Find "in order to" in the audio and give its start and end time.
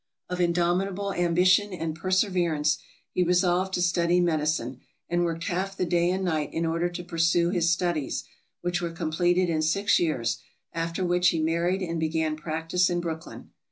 6.51-7.03